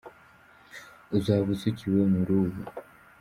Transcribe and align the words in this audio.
Uzaba 1.17 1.47
usukiwe 1.55 2.01
mu 2.13 2.21
rubu. 2.27 2.61